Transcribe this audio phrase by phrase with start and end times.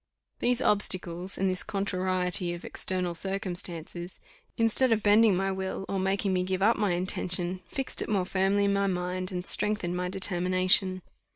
[0.39, 4.19] These obstacles, and this contrariety of external circumstances,
[4.57, 8.25] instead of bending my will, or making me give up my intention, fixed it more
[8.25, 11.03] firmly in my mind, and strengthened my determination.